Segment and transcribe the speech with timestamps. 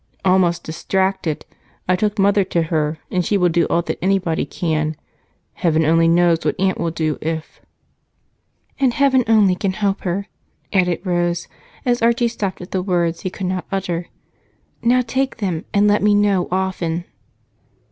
[0.25, 1.45] "Almost distracted.
[1.87, 4.95] I took Mother to her, and she will do all that anybody can.
[5.53, 7.61] Heaven only knows what Aunt will do if"
[8.79, 10.27] "And only heaven can help her,"
[10.73, 11.47] added Rose
[11.85, 14.07] as Archie stopped at the words he could not utter.
[14.81, 17.05] "Now take them, and let me know often."